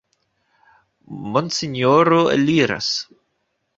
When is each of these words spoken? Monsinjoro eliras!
Monsinjoro 1.35 2.23
eliras! 2.37 2.89